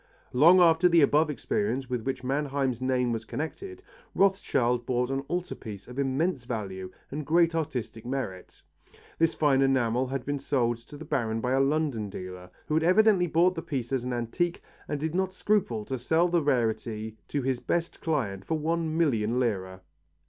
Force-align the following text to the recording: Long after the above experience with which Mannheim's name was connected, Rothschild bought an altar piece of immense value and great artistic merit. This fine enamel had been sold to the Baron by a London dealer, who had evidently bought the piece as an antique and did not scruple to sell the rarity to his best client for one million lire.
Long 0.33 0.59
after 0.59 0.89
the 0.89 1.01
above 1.03 1.29
experience 1.29 1.87
with 1.87 2.01
which 2.01 2.23
Mannheim's 2.23 2.81
name 2.81 3.13
was 3.13 3.23
connected, 3.23 3.83
Rothschild 4.15 4.83
bought 4.87 5.11
an 5.11 5.19
altar 5.27 5.53
piece 5.53 5.87
of 5.87 5.99
immense 5.99 6.43
value 6.45 6.91
and 7.11 7.23
great 7.23 7.53
artistic 7.53 8.03
merit. 8.03 8.63
This 9.19 9.35
fine 9.35 9.61
enamel 9.61 10.07
had 10.07 10.25
been 10.25 10.39
sold 10.39 10.77
to 10.77 10.97
the 10.97 11.05
Baron 11.05 11.39
by 11.39 11.51
a 11.51 11.59
London 11.59 12.09
dealer, 12.09 12.49
who 12.65 12.73
had 12.73 12.83
evidently 12.83 13.27
bought 13.27 13.53
the 13.53 13.61
piece 13.61 13.91
as 13.93 14.03
an 14.03 14.11
antique 14.11 14.63
and 14.87 14.99
did 14.99 15.13
not 15.13 15.35
scruple 15.35 15.85
to 15.85 15.99
sell 15.99 16.27
the 16.27 16.41
rarity 16.41 17.15
to 17.27 17.43
his 17.43 17.59
best 17.59 18.01
client 18.01 18.43
for 18.43 18.57
one 18.57 18.97
million 18.97 19.39
lire. 19.39 19.81